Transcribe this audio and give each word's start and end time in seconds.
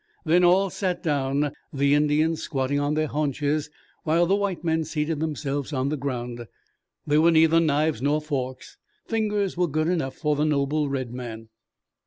Then 0.25 0.43
all 0.43 0.71
sat 0.71 1.03
down, 1.03 1.51
the 1.71 1.93
Indians 1.93 2.41
squatting 2.41 2.79
on 2.79 2.95
their 2.95 3.05
haunches, 3.05 3.69
while 4.03 4.25
the 4.25 4.35
white 4.35 4.63
men 4.63 4.83
seated 4.83 5.19
themselves 5.19 5.71
on 5.73 5.89
the 5.89 5.95
ground. 5.95 6.47
There 7.05 7.21
were 7.21 7.29
neither 7.29 7.59
knives 7.59 8.01
nor 8.01 8.19
forks. 8.19 8.77
Fingers 9.05 9.55
were 9.57 9.67
good 9.67 9.87
enough 9.87 10.15
for 10.15 10.35
the 10.35 10.43
noble 10.43 10.89
red 10.89 11.13
man. 11.13 11.49